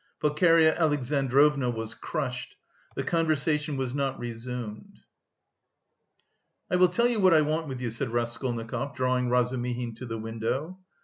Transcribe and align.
Pulcheria 0.19 0.75
Alexandrovna 0.79 1.69
was 1.69 1.93
crushed; 1.93 2.55
the 2.95 3.03
conversation 3.03 3.77
was 3.77 3.93
not 3.93 4.17
resumed. 4.17 5.01
"I 6.71 6.75
will 6.77 6.89
tell 6.89 7.07
you 7.07 7.19
what 7.19 7.35
I 7.35 7.41
want 7.41 7.67
with 7.67 7.79
you," 7.79 7.91
said 7.91 8.09
Raskolnikov, 8.09 8.95
drawing 8.95 9.29
Razumihin 9.29 9.93
to 9.97 10.07
the 10.07 10.17
window. 10.17 10.79